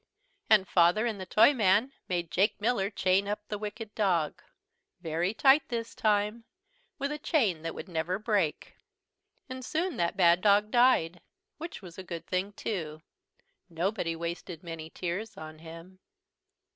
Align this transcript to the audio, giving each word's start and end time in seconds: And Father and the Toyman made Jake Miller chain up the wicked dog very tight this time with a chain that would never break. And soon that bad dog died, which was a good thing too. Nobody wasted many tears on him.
And 0.49 0.67
Father 0.67 1.05
and 1.05 1.21
the 1.21 1.27
Toyman 1.27 1.91
made 2.09 2.31
Jake 2.31 2.59
Miller 2.59 2.89
chain 2.89 3.27
up 3.27 3.47
the 3.47 3.59
wicked 3.59 3.93
dog 3.93 4.41
very 4.99 5.31
tight 5.31 5.61
this 5.69 5.93
time 5.93 6.43
with 6.97 7.11
a 7.11 7.19
chain 7.19 7.61
that 7.61 7.75
would 7.75 7.87
never 7.87 8.17
break. 8.17 8.77
And 9.47 9.63
soon 9.63 9.97
that 9.97 10.17
bad 10.17 10.41
dog 10.41 10.71
died, 10.71 11.21
which 11.59 11.83
was 11.83 11.99
a 11.99 12.03
good 12.03 12.25
thing 12.25 12.53
too. 12.53 13.03
Nobody 13.69 14.15
wasted 14.15 14.63
many 14.63 14.89
tears 14.89 15.37
on 15.37 15.59
him. 15.59 15.99